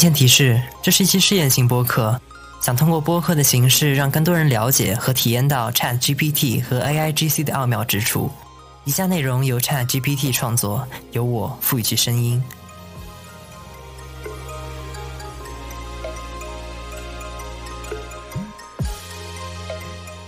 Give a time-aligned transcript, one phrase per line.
[0.00, 2.18] 前提示：这是一期试验性播客，
[2.62, 8.32] 想通过播客的形式让更多人了解和体验到 Chat GPT 和 AI GC 的奥妙之处。
[8.86, 12.42] 以下内容由 Chat GPT 创作，由我赋予其声音。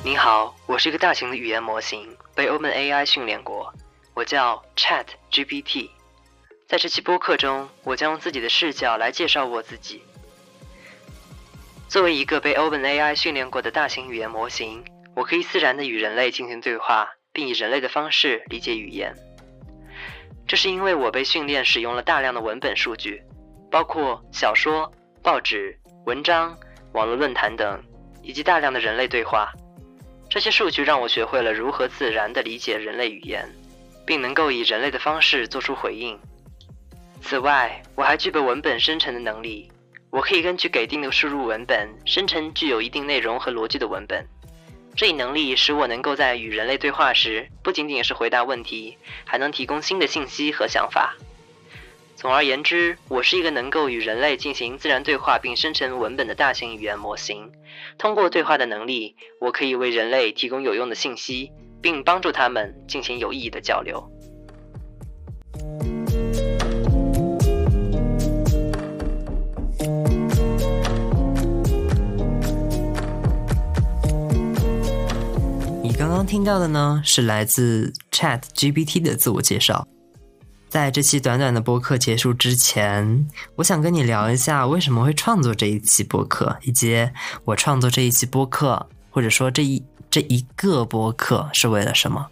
[0.05, 3.73] 你好，我是一个大型的语言模型，被 OpenAI 训练过，
[4.13, 5.89] 我叫 Chat GPT。
[6.73, 10.03] 在这期播客中，我将用自己的视角来介绍我自己。
[11.87, 14.83] 作为一个被 OpenAI 训练过的大型语言模型，
[15.15, 19.15] 我可以自然地与人类进行对话，并以人类的方式理解语言。
[20.49, 23.23] 这是因为我被训练使用了大量的文本数据，
[23.71, 24.91] 包括小说、
[25.23, 26.59] 报纸、文章、
[26.95, 27.85] 网络论坛等，
[28.23, 29.53] 以及大量的人类对话。
[30.31, 33.47] 这些数据让我学会了如何自然地理解人类语言，
[34.07, 36.19] 并能够以人类的方式做出回应。
[37.23, 39.71] 此外，我还具备文本生成的能力。
[40.11, 44.27] 我可以根据给定的输入文本，生成具有一定内容和逻辑的文本。
[44.95, 51.15] 这一能力使我能够在与人类对话时，不仅仅是回答问题，还能提供新的信息和想法。
[52.17, 57.51] 总而言之，我是一个能够与人类进行自然对话并生成文本的大型语言模型。
[57.97, 64.07] 通过对话的能力，我可以为人类提供有用的信息，并帮助他们进行有意义的交流。
[76.27, 79.87] 听到的呢，是来自 Chat GPT 的自我介绍。
[80.69, 87.09] 在这期短短的播客结束之前，我想跟你聊一下为什么会创作这一期播客，以及
[87.45, 92.27] 我创作这一期播客，或者说这一这一个播客是为了什么。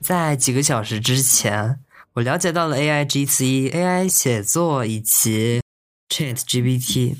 [0.00, 1.78] 在几个小时之前，
[2.14, 5.60] 我了解到了 AI GC、AI 写作以及
[6.08, 7.14] Chat GPT。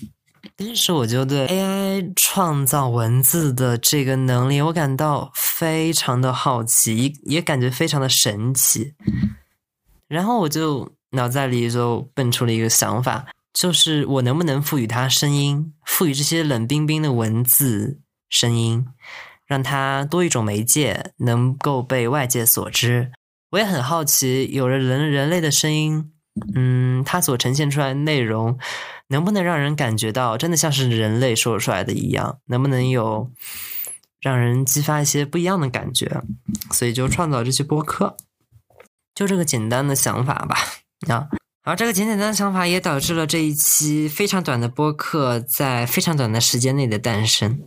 [0.57, 8.95] 当时我就对 AI 创造文字的这个能力，我感到非常的好奇，也感觉非常的神奇。
[10.09, 18.87] 然后我就脑袋里就蹦出了一个想法，就是我能不能赋予它声音，赋予这些冷冰冰的文字声音，
[19.47, 23.13] 让它多一种媒介，能够被外界所知。
[23.51, 26.11] 我也很好奇，有了人人类的声音，
[26.55, 28.59] 嗯，它所呈现出来的内容。
[29.11, 32.39] 能不能让人感觉到真的像是人类说出来的一样？
[32.47, 33.31] 能不能有
[34.21, 36.23] 让人激发一些不一样的感觉？
[36.71, 38.17] 所以就创造这期播客，
[39.15, 40.57] 就这个简单的想法吧。
[41.09, 41.29] 啊，
[41.63, 47.61] 而这个简简单的想法也导致了这一期非常短的播客在非常短的时间内的诞生。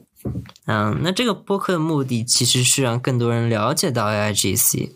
[0.67, 4.91] 嗯，那这个播客的目的其实是让更多人了解到 AIGC，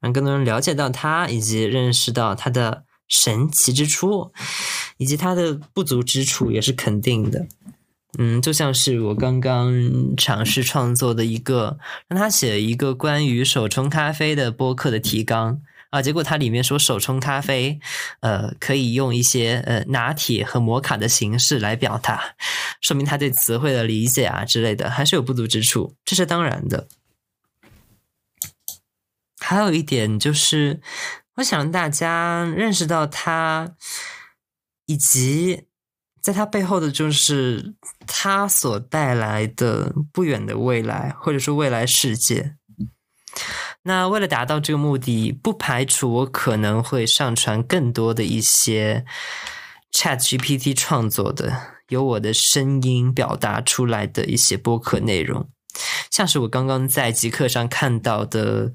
[0.00, 2.84] 让更多人了解到它，以及认识到它的。
[3.08, 4.32] 神奇之处，
[5.02, 7.44] 以及它的不足之处也是肯定的。
[8.18, 9.74] 嗯，就像是我刚刚
[10.16, 11.76] 尝试创作的一个，
[12.06, 17.80] 让他写一个关于手冲咖啡的播客的提纲啊，结果它里面说手冲咖啡，
[18.20, 22.36] 呃，可以用一些呃拿铁和摩卡的形式来表达，
[22.80, 26.86] 说明他对词汇的理解啊之类的还是有不足之处，这是当然的。
[29.40, 30.80] 还有一点就是。
[31.36, 33.74] 我想让大家认识到他，
[34.92, 35.64] 以及
[36.20, 37.74] 在它背后的就是
[38.06, 42.56] 它所带来的不远的未来，或者说未来世界。
[43.84, 49.06] 那为了达到这个目的，不排除我可能会上传更多的一些
[49.92, 55.48] Chat GPT 创作的，由我的声音表达出来的一些播客内容。
[56.10, 58.72] 像是我刚刚在极客上看到的，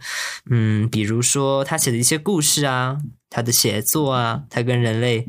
[0.50, 2.98] 嗯，比如说他写的一些故事啊，
[3.30, 5.28] 他的写作啊，他跟人类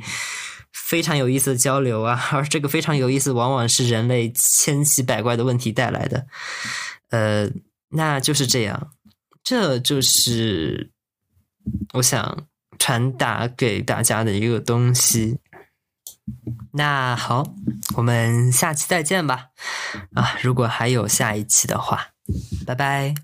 [0.89, 6.27] 非常有意思的交流啊， 而这个非常有意思，往往是人类千奇百怪的问题带来的。
[7.11, 7.47] 呃，
[7.91, 8.91] 那就是这样，
[9.45, 10.91] 这就是
[11.93, 12.47] 我想
[12.79, 15.39] 传达给大家的一个东西。
[16.73, 17.55] 那好，
[17.97, 19.49] 我们下期再见吧。
[20.15, 22.09] 啊，如果还有下一期的话，
[22.67, 23.15] 拜拜。